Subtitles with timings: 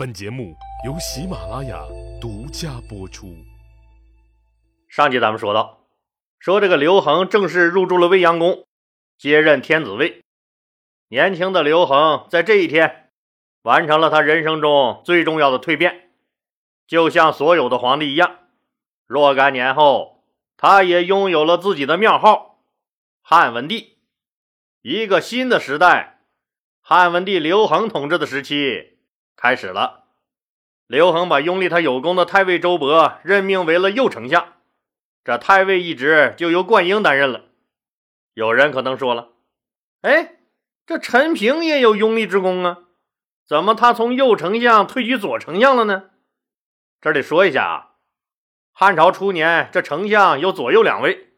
[0.00, 0.56] 本节目
[0.86, 1.78] 由喜马拉雅
[2.22, 3.36] 独家播出。
[4.88, 5.84] 上集咱们说到，
[6.38, 8.64] 说这个刘恒正式入住了未央宫，
[9.18, 10.22] 接任天子位。
[11.08, 13.10] 年轻的刘恒在这一天
[13.60, 16.12] 完成了他人生中最重要的蜕变，
[16.86, 18.38] 就像所有的皇帝一样。
[19.06, 20.24] 若干年后，
[20.56, 22.64] 他也拥有了自己的庙号——
[23.20, 23.98] 汉文帝。
[24.80, 26.22] 一个新的时代，
[26.80, 28.96] 汉文帝刘恒统治的时期。
[29.42, 30.04] 开始了，
[30.86, 34.52] 刘恒把拥立他有功的太尉周勃任命为了右丞相，
[35.24, 37.46] 这太尉一职就由灌婴担任了。
[38.34, 39.30] 有人可能说了
[40.02, 40.36] ：“哎，
[40.84, 42.80] 这陈平也有拥立之功啊，
[43.46, 46.10] 怎么他从右丞相退居左丞相了呢？”
[47.00, 47.90] 这里说一下啊，
[48.72, 51.30] 汉朝初年，这丞相有左右两位，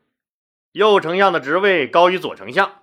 [0.72, 2.82] 右丞相的职位高于左丞相。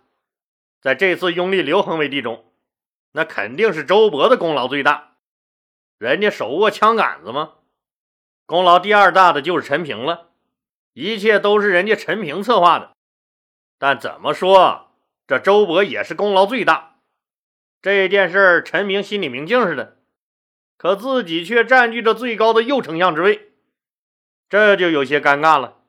[0.80, 2.54] 在这次拥立刘恒为帝中，
[3.12, 5.08] 那肯定是周勃的功劳最大。
[6.00, 7.56] 人家手握枪杆子吗？
[8.46, 10.30] 功劳第二大的就是陈平了，
[10.94, 12.94] 一切都是人家陈平策划的。
[13.78, 14.92] 但怎么说，
[15.28, 17.02] 这周勃也是功劳最大。
[17.82, 19.98] 这件事陈平心里明镜似的，
[20.78, 23.52] 可自己却占据着最高的右丞相之位，
[24.48, 25.80] 这就有些尴尬了。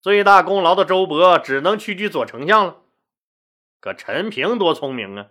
[0.00, 2.78] 最大功劳的周勃只能屈居左丞相了。
[3.80, 5.28] 可陈平多聪明啊，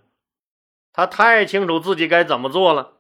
[0.94, 3.00] 他太清楚自己该怎么做了。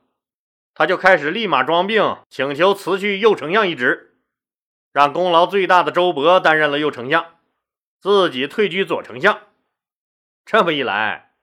[0.74, 4.18] 他就开始立马装病，请求辞去右丞相一职，
[4.92, 7.36] 让功劳最大的周勃担任了右丞相，
[8.00, 9.40] 自己退居左丞相。
[10.46, 11.34] 这么一来，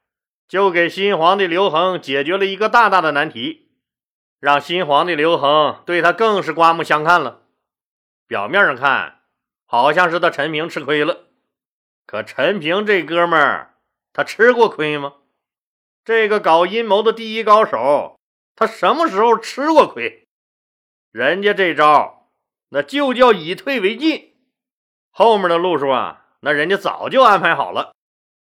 [0.48, 3.70] 就给新皇帝刘恒解决了一个大大的难题，
[4.40, 7.42] 让新皇帝刘恒对他更是刮目相看了。
[8.26, 9.20] 表面上看，
[9.66, 11.26] 好像是他陈平吃亏了，
[12.06, 13.74] 可陈平这哥们儿，
[14.12, 15.14] 他吃过亏吗？
[16.04, 18.17] 这个搞阴谋的第一高手。
[18.58, 20.26] 他什么时候吃过亏？
[21.12, 22.28] 人家这招
[22.70, 24.34] 那就叫以退为进，
[25.12, 27.94] 后面的路数啊，那人家早就安排好了，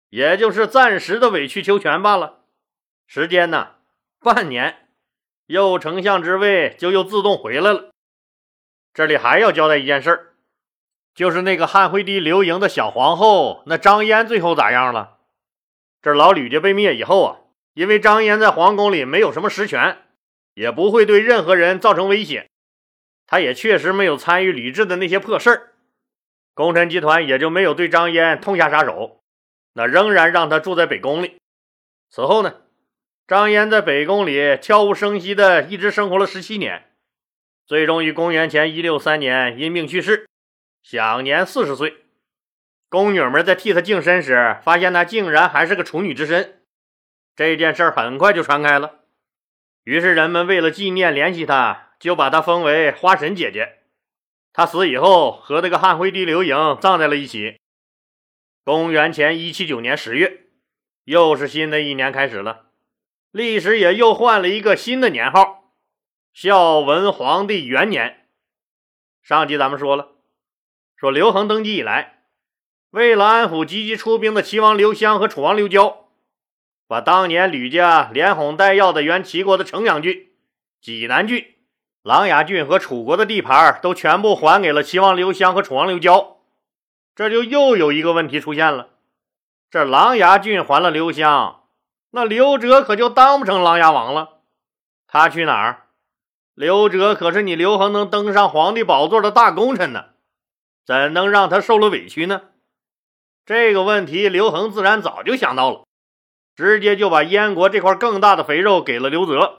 [0.09, 2.41] 也就是暂时的委曲求全罢了。
[3.08, 3.75] 时间呢，
[4.19, 4.90] 半年，
[5.46, 7.91] 右丞相之位就又自动回来了。
[8.94, 10.35] 这里还要交代一件事
[11.16, 15.20] 就是那个汉惠帝刘盈的小皇后那张嫣最后咋样了？
[16.02, 17.40] 这老吕家被灭以后啊。
[17.73, 19.97] 因为张嫣在皇宫里没有什么实权，
[20.53, 22.50] 也不会对任何人造成威胁，
[23.25, 25.73] 他也确实没有参与吕雉的那些破事儿，
[26.53, 29.22] 功臣集团也就没有对张嫣痛下杀手，
[29.73, 31.38] 那仍然让他住在北宫里。
[32.09, 32.61] 此后呢，
[33.28, 36.91] 张嫣在北宫里悄无声息的一直生活了十七年，
[37.66, 40.28] 最终于公元前一六三年因病去世，
[40.84, 41.95] 享年四十岁。
[42.88, 46.59] 宫女们在替他净身时，发现他竟然还是个处女之身。
[47.36, 49.00] 这件事很快就传开了，
[49.84, 53.80] 于是人们为了纪念联系他，就把他封为花神姐姐。
[54.54, 57.60] 他死以后，和那个汉惠帝刘盈葬在了一起。
[58.64, 60.44] 公元前一七九年十月，
[61.06, 62.68] 又是新的一年开始了，
[63.32, 65.74] 历史也又换了一个新的年号——
[66.34, 68.28] 孝文皇帝元年。
[69.24, 70.12] 上集咱们说了，
[70.96, 72.26] 说刘恒登基以来，
[72.92, 76.03] 为了安抚积极出兵的齐王刘襄和楚王刘交。
[76.94, 80.30] 把当年吕家连哄带要的原齐国的城阳郡、
[80.80, 81.44] 济南郡、
[82.04, 86.38] 琅琊郡和楚国的地盘都全部还给了齐王刘襄和楚王刘交，
[87.16, 88.90] 这就又有一个问题出现了：
[89.72, 91.64] 这琅琊郡还了刘襄，
[92.12, 94.42] 那刘哲可就当不成琅琊王了。
[95.08, 95.88] 他去哪儿？
[96.53, 100.09] 刘哲可是你刘恒能登上皇帝宝座的大功臣呢，
[100.86, 102.44] 怎能让他受了委屈呢？
[103.48, 105.83] 这个问题，刘恒自然早就想到了。
[106.56, 109.58] 直接就把燕国这块更大的肥肉给了刘泽，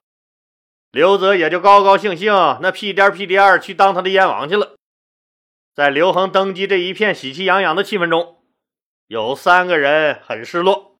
[0.93, 4.75] 刘泽也就高高兴兴那屁颠屁颠去当他的燕王去了。
[5.75, 8.37] 在刘恒登基这一片喜气洋洋的气氛中，
[9.09, 10.97] 有三个人很失落，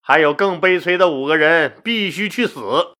[0.00, 2.94] 还有更悲催的五个人必须去死。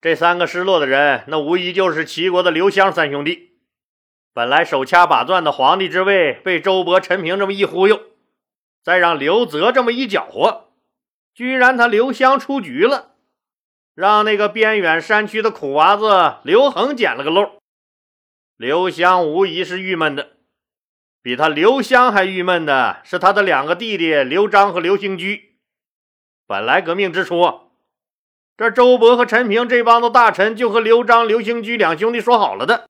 [0.00, 3.54] 这三个失落的人，那无疑就是齐国的刘襄三兄弟。
[4.32, 8.00] 本来手掐把攥的皇帝之位，被周勃、陈平这么一忽悠，
[8.84, 10.73] 再让刘泽这么一搅和。
[11.34, 13.16] 居然他刘襄出局了，
[13.94, 17.58] 让那个边远山区的苦娃子刘恒捡了个漏。
[18.56, 20.36] 刘襄无疑是郁闷的，
[21.20, 25.56] 比他刘襄还郁闷的是他的两个弟弟刘璋和刘兴居。
[26.46, 27.72] 本来革命之初，
[28.56, 32.88] 这周勃和陈平这帮子大臣就和刘璋、刘兴居两兄弟说好了的，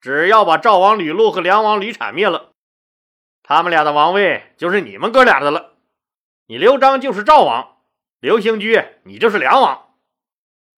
[0.00, 2.50] 只要把赵王吕禄和梁王吕产灭了，
[3.44, 5.74] 他们俩的王位就是你们哥俩的了。
[6.50, 7.76] 你刘璋就是赵王，
[8.20, 9.88] 刘兴居你就是梁王。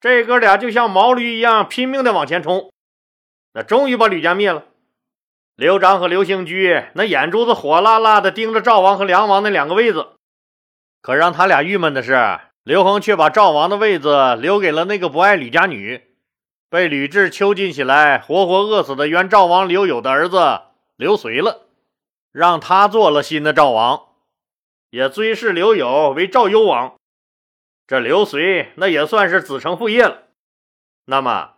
[0.00, 2.72] 这哥俩就像毛驴一样拼命的往前冲，
[3.54, 4.64] 那终于把吕家灭了。
[5.54, 10.08] 刘璋和刘兴居那眼珠子火辣辣的盯着赵王和梁王那两个位子，
[11.00, 16.02] 可让他俩郁闷的是，刘恒却把赵王的位子留给了那个不爱吕家女、
[16.68, 20.62] 被吕雉囚禁起来活活饿死的原赵王刘友的儿子
[20.96, 21.68] 刘随了，
[22.32, 24.08] 让他做了新的赵王，
[24.90, 26.96] 也追谥刘友为赵幽王。
[27.86, 30.28] 这刘随那也算是子承父业了，
[31.06, 31.56] 那么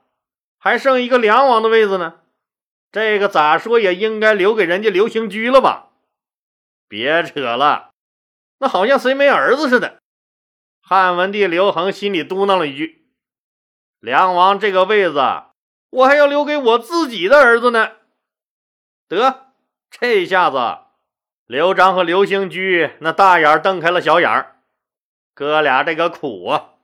[0.58, 2.20] 还剩一个梁王的位子呢？
[2.90, 5.90] 这个咋说也应该留给人家刘兴居了吧？
[6.88, 7.90] 别扯了，
[8.58, 10.00] 那好像谁没儿子似的。
[10.82, 13.06] 汉文帝刘恒心里嘟囔了一句
[13.98, 15.20] ：“梁王这个位子，
[15.88, 17.92] 我还要留给我自己的儿子呢。”
[19.08, 19.52] 得，
[19.90, 20.56] 这下子
[21.46, 24.56] 刘璋和刘兴居那大眼瞪开了小眼儿。
[25.34, 26.74] 哥俩这个苦啊，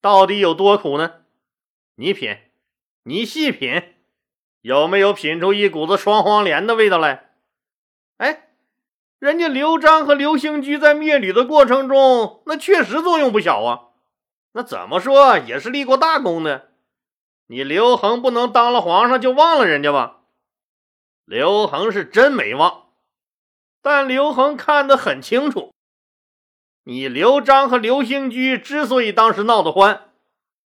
[0.00, 1.16] 到底有多苦呢？
[1.96, 2.36] 你品，
[3.02, 3.94] 你细品，
[4.60, 7.30] 有没有品出一股子双黄连的味道来？
[8.18, 8.48] 哎，
[9.18, 13.88] 人家刘璋和刘兴居在灭吕的过程中，那确实作用不小啊。
[14.52, 16.70] 那怎么说也是立过大功的。
[17.48, 20.18] 你刘恒不能当了皇上就忘了人家吧？
[21.24, 22.87] 刘恒是真没忘，
[23.88, 25.72] 但刘恒看得很清楚。
[26.84, 30.10] 你刘璋和刘兴居之所以当时闹得欢，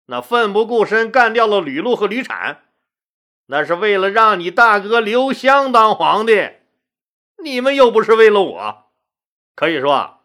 [0.07, 2.65] 那奋不顾身干掉了吕禄和吕产，
[3.47, 6.55] 那是为了让你大哥刘襄当皇帝。
[7.41, 8.87] 你们又不是为了我，
[9.55, 10.19] 可以说，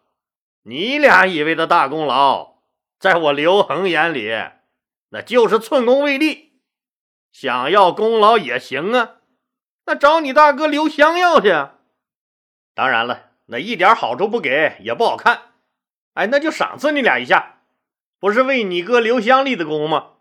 [0.63, 2.55] 你俩以为的大功劳，
[2.99, 4.31] 在我刘恒眼里，
[5.09, 6.53] 那就是寸功未立。
[7.31, 9.17] 想要功劳也行啊，
[9.85, 11.53] 那找你大哥刘襄要去。
[12.73, 15.53] 当然了，那一点好处不给也不好看。
[16.13, 17.61] 哎，那就赏赐你俩一下，
[18.19, 20.13] 不是为你哥刘襄立的功吗？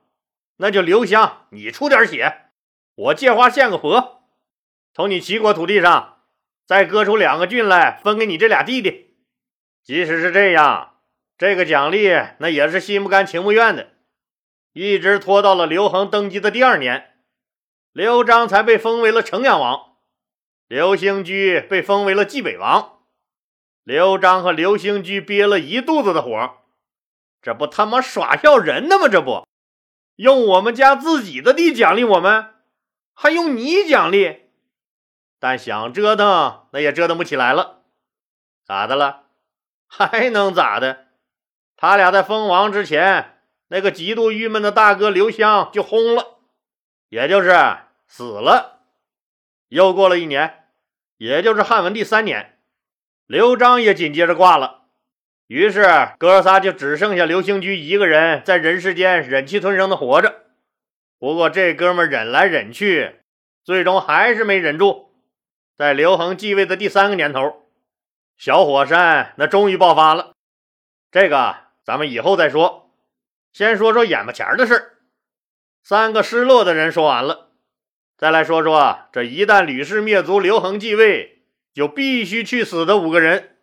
[0.58, 2.50] 那就刘襄，你出点血，
[2.94, 4.24] 我借花献个佛，
[4.92, 6.22] 从你齐国土地上
[6.66, 9.14] 再割出两个郡来分给你这俩弟弟。
[9.84, 10.96] 即使是这样，
[11.38, 13.92] 这个奖励那也是心不甘情不愿的，
[14.72, 17.14] 一直拖到了刘恒登基的第二年，
[17.92, 19.87] 刘璋才被封为了城阳王，
[20.68, 22.98] 刘兴居被封为了冀北王。
[23.84, 26.58] 刘璋和刘兴居憋了一肚子的火，
[27.40, 29.08] 这不他妈耍笑人的吗？
[29.08, 29.46] 这不
[30.16, 32.54] 用我们家自己的地奖励我们，
[33.14, 34.50] 还用你奖励？
[35.40, 37.84] 但想折腾那也折腾不起来了。
[38.66, 39.22] 咋的了？
[39.86, 41.06] 还能咋的？
[41.76, 46.40] 他俩在封王之前，那个极度郁闷的大哥刘襄就轰了，
[47.08, 47.56] 也就是
[48.06, 48.77] 死了。
[49.68, 50.64] 又过了一年，
[51.16, 52.58] 也就是汉文帝三年。
[53.26, 54.84] 刘璋也紧接着挂了，
[55.46, 60.46] 于是哥仨就只剩下刘兴居一个人在人世间忍气吞声的活着。
[61.18, 63.20] 不过这哥们忍来忍去，
[63.62, 65.12] 最终还是没忍住，
[65.76, 67.66] 在刘恒继位的第三个年头，
[68.36, 70.32] 小火山那终于爆发了。
[71.10, 72.94] 这个咱们以后再说，
[73.52, 74.98] 先说说眼巴前的事
[75.82, 77.47] 三个失落的人说完了，
[78.18, 81.36] 再来说说这一旦吕氏灭族，刘恒继位。
[81.74, 83.56] 就必须去死的五个人，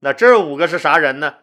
[0.00, 1.36] 那这五个是啥人呢？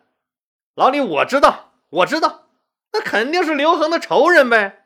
[0.75, 2.49] 老李，我知道，我知道，
[2.91, 4.85] 那肯定是刘恒的仇人呗。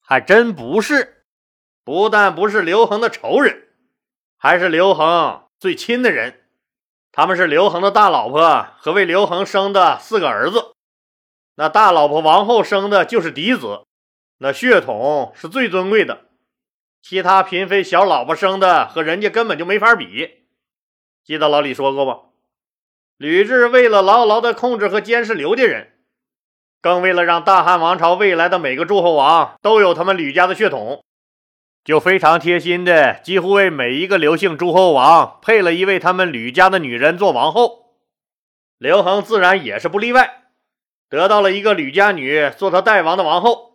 [0.00, 1.26] 还真不是，
[1.84, 3.68] 不但不是刘恒的仇人，
[4.38, 6.44] 还是刘恒最亲的人。
[7.12, 10.72] 他们是刘恒的大老婆和为刘恒生的四个儿子。
[11.56, 13.82] 那大老婆王后生的就是嫡子，
[14.38, 16.22] 那血统是最尊贵的。
[17.08, 20.40] 其他嫔妃小老婆生的和人家根本就没法比。
[21.24, 22.32] 记得老李说过不？
[23.16, 25.92] 吕雉为了牢牢的控制和监视刘家人，
[26.82, 31.04] 更为了让大汉王朝未来的每个诸侯王都有他们吕家的血统，
[31.84, 37.94] 就非常贴心的，几乎为每一个刘姓诸侯王配了一位他们吕家的女人做王后。
[38.78, 40.48] 刘恒自然也是不例外，
[41.08, 43.65] 得到了一个吕家女做他代王的王后。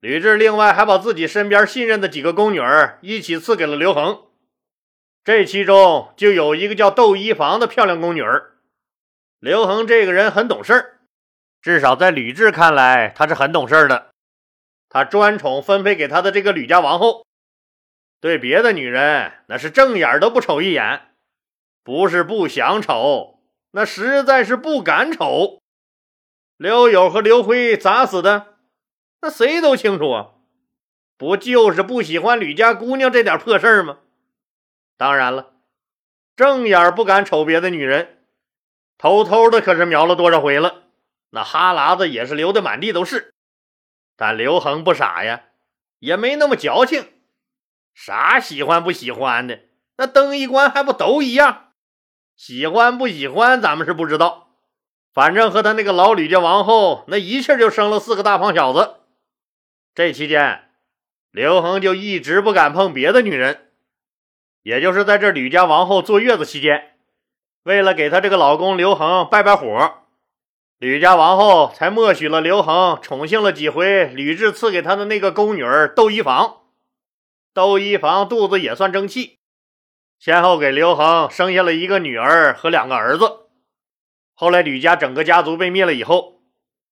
[0.00, 4.24] 吕雉另外还把自己身边信任的几个宫女儿一起赐给了刘恒。
[5.22, 8.56] 这其中就有一个叫窦漪房的漂亮宫女儿。
[9.38, 11.00] 刘恒这个人很懂事儿，
[11.60, 14.10] 至少在吕雉看来，他是很懂事的。
[14.88, 17.26] 他专宠分配给他的这个吕家王后，
[18.20, 21.12] 对别的女人那是正眼都不瞅一眼，
[21.84, 23.40] 不是不想瞅，
[23.72, 25.60] 那实在是不敢瞅。
[26.56, 28.58] 刘友和刘辉咋死的？
[29.22, 30.30] 那谁都清楚啊，
[31.18, 33.98] 不就是不喜欢吕家姑娘这点破事儿吗？
[34.96, 35.52] 当然了，
[36.36, 38.24] 正眼不敢瞅别的女人，
[38.96, 40.82] 偷偷的可是瞄了多少回了，
[41.30, 43.34] 那哈喇子也是流的满地都是。
[44.16, 45.44] 但刘恒不傻呀，
[45.98, 47.06] 也没那么矫情，
[47.94, 49.60] 啥喜欢不喜欢的，
[49.96, 51.72] 那灯一关还不都一样？
[52.36, 54.48] 喜欢不喜欢咱们是不知道，
[55.12, 58.99] 反正和他那个老吕家王后那一气就生了四个大胖小子。
[60.00, 60.62] 这期间，
[61.30, 63.70] 刘恒就一直不敢碰别的女人。
[64.62, 66.94] 也就是在这吕家王后坐月子期间，
[67.64, 70.06] 为了给她这个老公刘恒拜拜火，
[70.78, 75.60] 吕家王后才默许了刘恒宠幸了几回吕雉赐给他的那个宫女
[75.94, 76.62] 窦漪房。
[77.52, 79.36] 窦漪房肚子也算争气，
[80.18, 83.40] 先后给刘恒生下了一个女儿和两个儿子。
[84.32, 86.39] 后来吕家整个家族被灭了以后，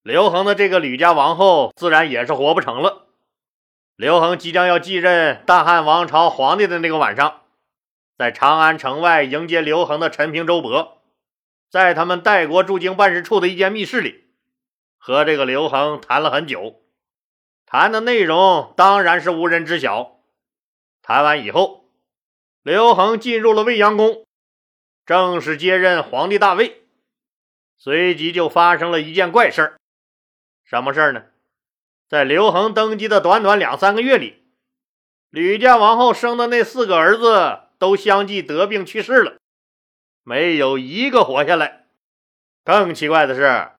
[0.09, 3.09] 刘恒的这个吕家王后自然也是活不成了。
[3.95, 7.43] 刘恒即将要继任大汉王朝皇帝的那个晚上。
[8.17, 10.93] 在长安城外迎接刘恒的陈平、周勃，
[11.69, 14.25] 在他们代国驻京办事处的一间密室里，
[14.97, 16.81] 和这个刘恒谈了很久。
[17.67, 20.23] 谈的内容当然是无人知晓。
[21.03, 21.85] 谈完以后，
[22.63, 24.25] 刘恒进入了未央宫，
[25.05, 26.85] 正式接任皇帝大位。
[27.77, 29.78] 随即就发生了一件怪事儿。
[30.69, 31.23] 什么事儿呢？
[32.09, 34.43] 在刘恒登基的短短两三个月里，
[35.31, 37.61] 吕家王后生的那四个儿子。
[37.79, 39.37] 都相继得病去世了，
[40.25, 41.87] 没有一个活下来。
[42.65, 43.71] 更奇怪的是，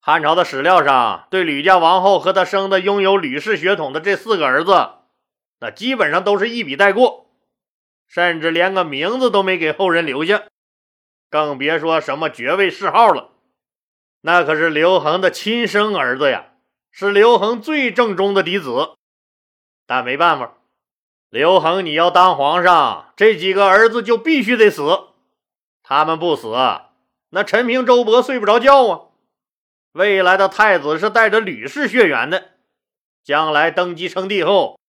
[0.00, 4.72] 汉朝的史料上对吕家王后和她生的拥有吕氏血统的这四个儿子，
[5.60, 7.30] 那基本上都是一笔带过，
[8.08, 10.44] 甚至连个名字都没给后人留下，
[11.28, 13.34] 更别说什么爵位谥号了。
[14.26, 16.46] 那可是刘恒的亲生儿子呀，
[16.90, 18.96] 是刘恒最正宗的嫡子。
[19.86, 20.54] 但没办法。
[21.30, 24.82] 刘恒，你要当皇上，这几个儿子就必须得死。
[25.84, 26.52] 他们不死，
[27.30, 29.00] 那陈平、周勃睡不着觉啊。
[29.92, 32.50] 未来的太子是带着吕氏血缘的，
[33.22, 34.80] 将来登基称帝后，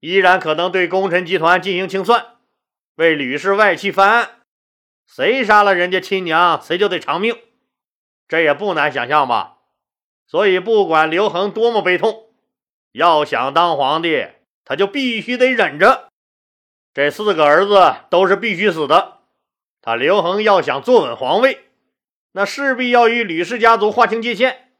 [0.00, 2.38] 依然可能对功臣集团进行清算，
[2.94, 4.40] 为吕氏外戚翻案。
[5.06, 7.36] 谁杀了人家亲娘，谁就得偿命。
[8.30, 9.58] 这也不难想象吧？
[10.26, 12.30] 所以，不管刘恒多么悲痛，
[12.92, 14.28] 要想当皇帝。
[14.64, 16.10] 他就必须得忍着，
[16.94, 19.18] 这四个儿子都是必须死的。
[19.82, 21.64] 他刘恒要想坐稳皇位，
[22.32, 24.70] 那势必要与吕氏家族划清界限，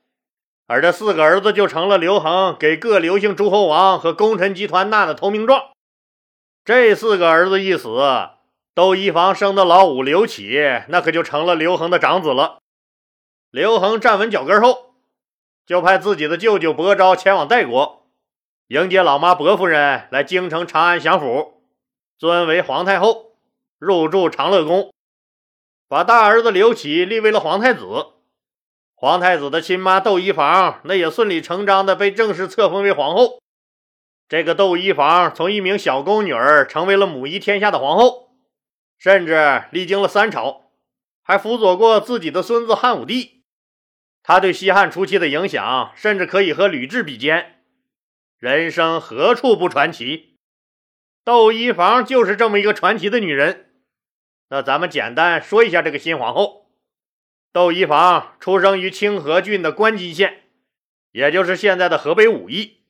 [0.68, 5.70] 而这四个儿子就成了刘恒给各刘姓诸侯王和功臣集团纳的投名状。
[6.64, 7.88] 这四个儿子一死，
[8.76, 12.58] 窦漪房生的老五刘启那可就成了刘恒的长子了。
[13.50, 14.94] 刘恒站稳脚跟后，
[15.66, 18.06] 就派自己的舅舅伯昭前往代国。
[18.68, 21.64] 迎接老妈薄夫人来京城长安享福，
[22.16, 23.32] 尊为皇太后，
[23.76, 24.94] 入住长乐宫，
[25.88, 27.82] 把大儿子刘启立为了皇太子。
[28.94, 33.40] 皇太子的亲妈窦漪房那也顺理成章的被正式册封为皇后。
[34.28, 38.28] 这个窦漪房从一名小宫女儿成为了母仪天下的皇后，
[38.96, 40.70] 甚至历经了三朝，
[41.24, 43.39] 还辅佐过自己的孙子汉武帝。
[44.30, 47.64] 他对西汉初期的影响，甚至可以和吕雉比肩。
[48.38, 50.38] 人生何处不传奇？
[51.24, 53.72] 窦漪房就是这么一个传奇的女人。
[54.48, 56.70] 那咱们简单说一下这个新皇后。
[57.52, 60.44] 窦漪房出生于清河郡的关津县，
[61.10, 62.84] 也就是现在的河北武邑。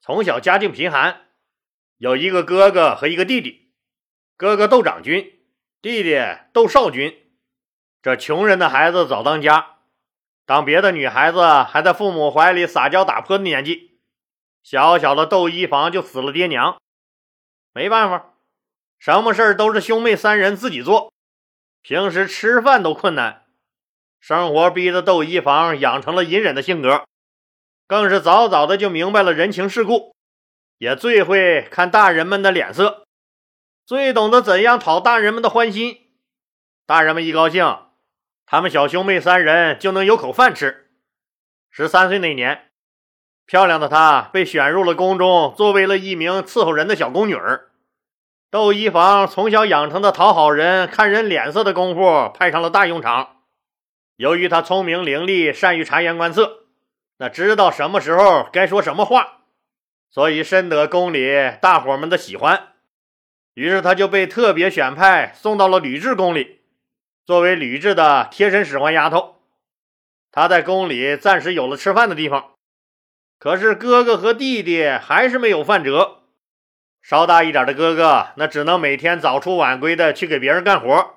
[0.00, 1.22] 从小家境贫寒，
[1.96, 3.72] 有一个哥哥和一个弟弟。
[4.36, 5.40] 哥哥窦长君，
[5.82, 6.16] 弟弟
[6.52, 7.32] 窦少君。
[8.00, 9.77] 这穷人的孩子早当家，
[10.48, 13.98] 当别的女孩子还在父母怀里撒娇打泼的年纪。
[14.62, 16.80] 小小的窦漪房就死了爹娘，
[17.74, 18.32] 没办法，
[18.98, 21.12] 什么事儿都是兄妹三人自己做，
[21.82, 23.44] 平时吃饭都困难，
[24.20, 27.04] 生活逼得窦漪房养成了隐忍的性格，
[27.86, 30.14] 更是早早的就明白了人情世故，
[30.78, 33.04] 也最会看大人们的脸色，
[33.84, 36.10] 最懂得怎样讨大人们的欢心。
[36.86, 37.87] 大人们一高兴，
[38.50, 40.88] 他们小兄妹三人就能有口饭吃。
[41.70, 42.70] 十三岁那年。
[43.44, 47.68] 漂亮的她被选入了宫中，作为了一名伺候人的小宫女儿。
[48.50, 53.42] 窦漪房从小养成的讨好人、看人脸色的功夫派上了大用场。
[54.16, 56.64] 由于她聪明伶俐，善于察言观色，
[57.18, 59.40] 那知道什么时候该说什么话，
[60.10, 62.68] 所以深得宫里大伙们的喜欢。
[63.52, 66.57] 于是她就被特别选派送到了吕雉宫里，
[67.28, 69.42] 作为吕雉的贴身使唤丫头。
[70.32, 72.52] 她在宫里暂时有了吃饭的地方。
[73.38, 76.22] 可是哥哥和弟弟还是没有饭辙。
[77.02, 81.16] 稍大一点的哥哥，那只能每天早出晚归的去给别人干活，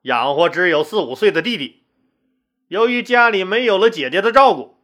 [0.00, 1.84] 养活只有四五岁的弟弟。
[2.68, 4.78] 由于家里没有了姐姐的照顾，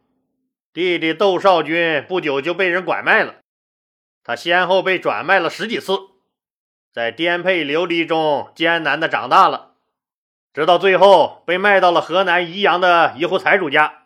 [0.71, 3.37] 弟弟窦少君不久就被人拐卖了，
[4.23, 5.97] 他先后被转卖了十几次，
[6.93, 9.70] 在颠沛流离中艰难的长大了，
[10.53, 14.03] 直到最后被卖到了河南宜阳的一户财主家，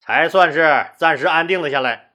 [0.00, 2.12] 才算是暂时安定了下来。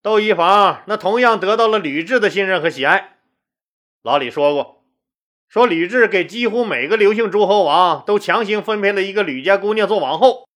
[0.00, 3.16] 窦漪房那同样得到了吕雉的信任和喜爱。
[4.02, 4.84] 老李说过，
[5.48, 10.46] 说吕雉给几乎每个刘姓诸侯王都强行分配了一个吕家姑娘做王后。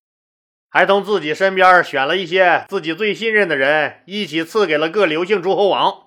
[0.71, 6.07] 还从自己身边选了一些自己最信任的人，一起赐给了各刘姓诸侯王。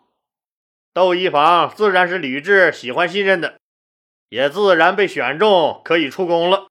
[0.94, 3.60] 窦漪房自然是吕雉喜欢信任的，
[4.30, 6.68] 也自然被选中，可以出宫了。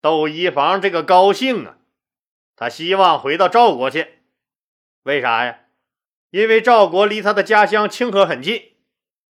[0.00, 1.78] 窦漪房这个高兴啊，
[2.54, 4.20] 他希望回到赵国去。
[5.02, 5.60] 为啥呀？
[6.30, 8.76] 因为赵国离他的家乡清河很近，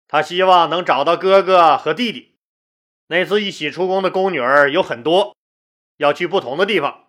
[0.06, 2.36] 他希望能找到哥哥和弟弟。
[3.08, 5.34] 那次一起出宫的宫女儿有很多，
[5.96, 7.06] 要去不同的地方。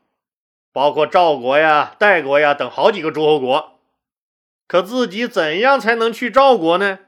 [0.71, 3.79] 包括赵国呀、代国呀等好几个诸侯国，
[4.67, 6.99] 可自己怎样才能去赵国呢？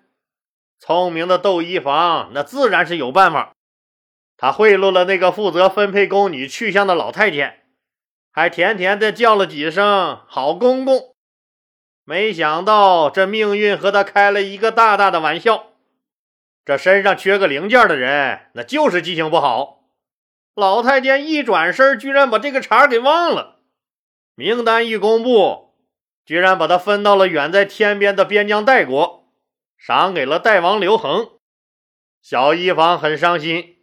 [0.79, 3.53] 聪明的窦漪房那自然是有办法。
[4.37, 7.63] 他贿赂了那个负责分配宫女去向的老太监，
[8.31, 11.15] 还甜甜的叫了几声“好公公”。
[12.03, 15.67] 没想到这命运和他开了一个大大的玩笑。
[16.65, 19.85] 这身上缺个零件的人，那就是记性不好。
[20.53, 23.59] 老太监一转身，居然把这个茬给忘了。
[24.35, 25.73] 名单一公布，
[26.25, 29.24] 居然把他分到了远在天边的边疆代国，
[29.77, 31.29] 赏给了代王刘恒。
[32.21, 33.77] 小一房很伤心，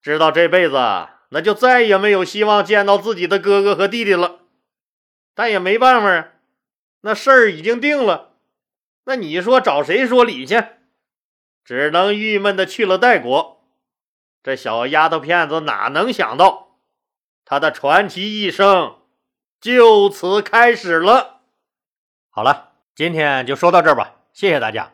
[0.00, 0.76] 知道这辈子
[1.30, 4.40] 那就再也没有希望见到自己的哥哥和弟弟了。
[5.34, 6.28] 但也没办法啊，
[7.00, 8.34] 那事儿已经定了。
[9.04, 10.62] 那你说找谁说理去？
[11.64, 13.64] 只能郁闷的去了代国。
[14.42, 16.78] 这小丫头片子哪能想到，
[17.44, 18.96] 她的传奇一生。
[19.60, 21.42] 就此开始了。
[22.28, 24.90] 好了，今天就说到这儿吧，谢谢大家。